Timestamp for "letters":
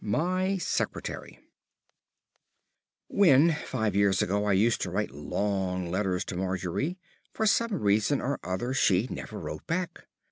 5.91-6.25